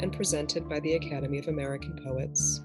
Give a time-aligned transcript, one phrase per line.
[0.00, 2.62] and presented by the Academy of American Poets.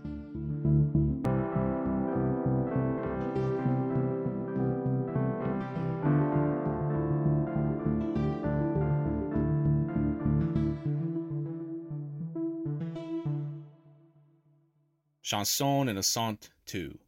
[15.24, 17.00] Chansons Innocentes 2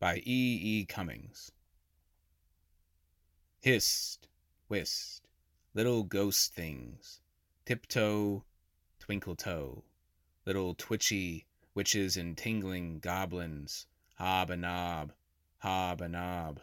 [0.00, 0.22] by E.
[0.24, 0.84] E.
[0.86, 1.52] Cummings.
[3.60, 4.28] Hist,
[4.68, 5.28] whist,
[5.74, 7.20] little ghost things,
[7.66, 8.44] tiptoe,
[9.06, 9.84] twinkle toe,
[10.46, 15.12] little twitchy witches and tingling goblins, hob a nob,
[15.58, 16.60] hob a nob,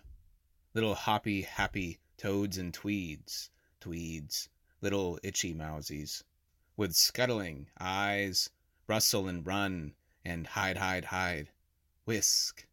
[0.74, 3.50] little hoppy happy toads and tweeds,
[3.80, 4.50] tweeds,
[4.82, 6.22] little itchy mousies,
[6.76, 8.50] with scuttling eyes,
[8.88, 9.94] rustle and run,
[10.26, 11.50] and hide, hide, hide,
[12.04, 12.68] whisk,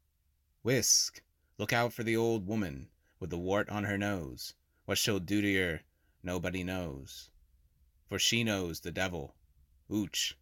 [0.63, 1.23] whisk,
[1.59, 2.89] look out for the old woman
[3.21, 4.53] with the wart on her nose.
[4.85, 5.83] What she'll do to yer,
[6.25, 7.31] nobody knows.
[8.09, 9.37] For she knows the devil.
[9.91, 10.35] Ooch,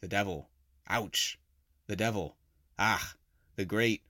[0.00, 0.50] the devil.
[0.86, 1.38] Ouch,
[1.86, 2.36] the devil.
[2.78, 3.14] Ah,
[3.56, 4.02] the great,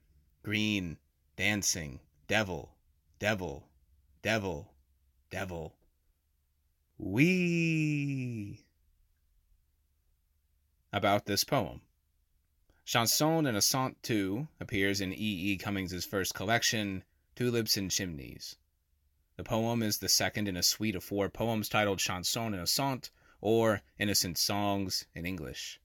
[0.43, 0.97] green,
[1.37, 2.75] dancing devil,
[3.19, 3.67] devil,
[4.21, 4.73] devil,
[5.29, 5.75] devil.
[6.97, 8.65] Wee.
[10.93, 11.81] About this poem.
[12.85, 15.15] Chansons Innocentes 2 appears in E.
[15.17, 15.57] E.
[15.57, 17.03] Cummings' first collection,
[17.35, 18.57] Tulips and Chimneys.
[19.37, 23.09] The poem is the second in a suite of four poems titled Chansons Innocentes,
[23.41, 25.81] or Innocent Songs in English.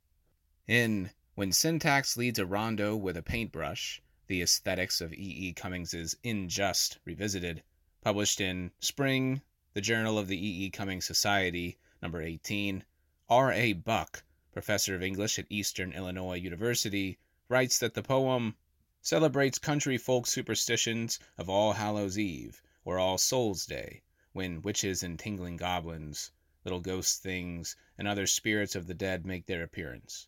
[0.69, 5.49] In When Syntax Leads a Rondo with a Paintbrush, the aesthetics of E.
[5.49, 5.53] E.
[5.53, 7.65] Cummings' In Just Revisited,
[8.03, 9.43] published in Spring,
[9.73, 10.67] the Journal of the E.
[10.67, 10.71] E.
[10.71, 12.85] Cummings Society, number 18,
[13.29, 13.51] R.
[13.51, 13.73] A.
[13.73, 14.23] Buck
[14.57, 18.57] professor of English at Eastern Illinois University, writes that the poem
[19.03, 24.01] celebrates country folk superstitions of All Hallows Eve or All Souls Day,
[24.33, 26.31] when witches and tingling goblins,
[26.67, 30.27] little ghost things, and other spirits of the dead make their appearance.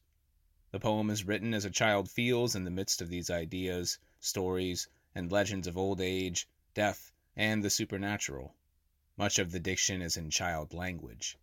[0.70, 4.86] The poem is written as a child feels in the midst of these ideas, stories,
[5.16, 8.54] and legends of old age, death, and the supernatural.
[9.16, 11.36] Much of the diction is in child language.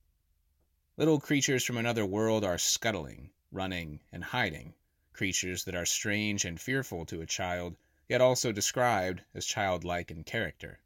[0.96, 4.76] Little creatures from another world are scuttling, running, and hiding,
[5.12, 7.76] creatures that are strange and fearful to a child,
[8.08, 10.80] yet also described as childlike in character.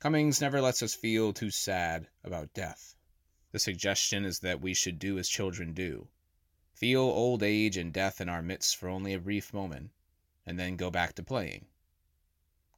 [0.00, 2.95] Cummings never lets us feel too sad about death.
[3.56, 6.08] The suggestion is that we should do as children do
[6.74, 9.92] feel old age and death in our midst for only a brief moment,
[10.44, 11.64] and then go back to playing.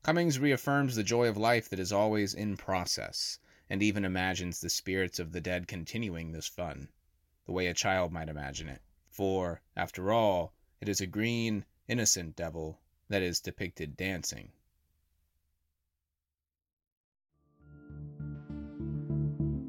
[0.04, 4.70] Cummings reaffirms the joy of life that is always in process and even imagines the
[4.70, 6.90] spirits of the dead continuing this fun,
[7.44, 8.82] the way a child might imagine it.
[9.10, 12.78] For, after all, it is a green, innocent devil
[13.08, 14.52] that is depicted dancing.